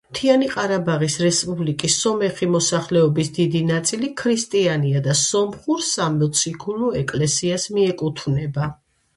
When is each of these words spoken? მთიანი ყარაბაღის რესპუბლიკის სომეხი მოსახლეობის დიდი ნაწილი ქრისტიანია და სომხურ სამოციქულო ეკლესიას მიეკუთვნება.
მთიანი 0.13 0.45
ყარაბაღის 0.51 1.17
რესპუბლიკის 1.23 1.97
სომეხი 2.05 2.49
მოსახლეობის 2.53 3.29
დიდი 3.35 3.61
ნაწილი 3.67 4.09
ქრისტიანია 4.23 5.03
და 5.09 5.15
სომხურ 5.23 5.85
სამოციქულო 5.91 6.91
ეკლესიას 7.05 7.69
მიეკუთვნება. 7.77 8.73